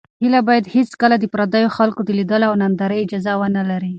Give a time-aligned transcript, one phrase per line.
[0.21, 3.89] هیله باید هېڅکله د پردیو خلکو د لیدلو او نندارې اجازه ونه لري.